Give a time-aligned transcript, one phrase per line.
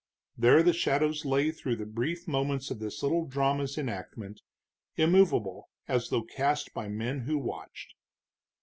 [0.35, 4.41] There the shadows lay through the brief moments of this little drama's enactment,
[4.97, 7.93] immovable, as though cast by men who watched.